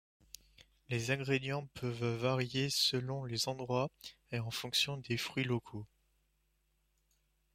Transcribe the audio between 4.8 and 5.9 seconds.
des fruits locaux.